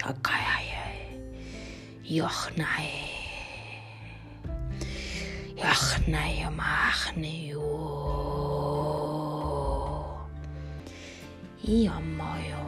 [0.00, 0.80] Shakaye.
[2.08, 2.88] Yochnae.
[5.60, 7.68] Yochnae machne yo.
[11.84, 12.64] Yamayo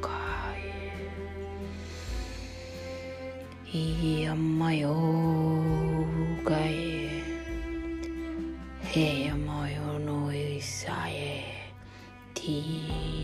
[0.00, 0.72] kai.
[4.24, 4.96] Yamayo
[6.48, 7.10] kai.
[8.96, 11.44] Yamayo no isaye.
[12.34, 13.20] Ti.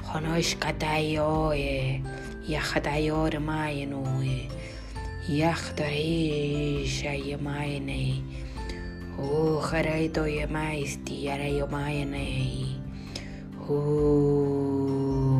[0.07, 2.01] Honosh katayoe
[2.47, 4.47] Yachadayor mayenue
[5.27, 8.23] Yachdarisha yemaene
[9.20, 12.79] O haraito yemaisti yara yemaene
[13.70, 15.30] O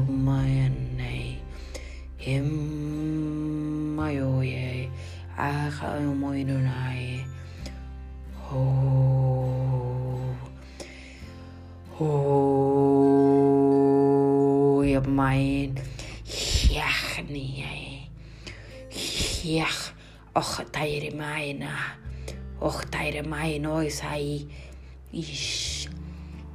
[5.42, 7.25] Acha moy no nai.
[8.53, 8.61] O.
[8.61, 8.61] Oh.
[12.00, 12.06] O.
[14.78, 15.73] Oh, ye mae.
[16.70, 18.06] Yach ni ye.
[19.58, 19.94] Yach.
[20.36, 21.73] Och taire mae na.
[22.61, 24.45] Och taire mae no sai.
[25.11, 25.89] Ish.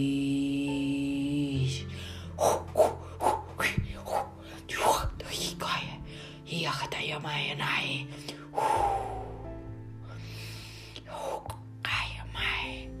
[6.51, 8.03] Kaya mai nai.
[11.79, 12.91] Kaya mai.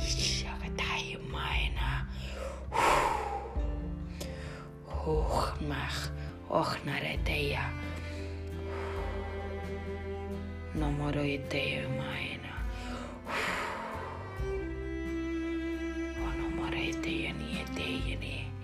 [0.00, 2.08] Ia kaya mai na.
[5.04, 6.08] Och mach.
[6.48, 7.68] Och na re teia.
[10.72, 12.54] No moro i teia mai na.
[16.16, 18.57] O oh, no moro i teia ni e ni.